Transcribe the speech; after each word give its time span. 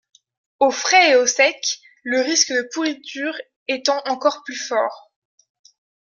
Au 0.57 0.71
frais 0.71 1.11
et 1.11 1.15
au 1.15 1.27
sec, 1.27 1.77
le 2.01 2.21
risque 2.21 2.49
de 2.51 2.67
pourriture 2.73 3.37
étant 3.67 4.01
encore 4.05 4.41
plus 4.43 4.55
fort. 4.55 5.11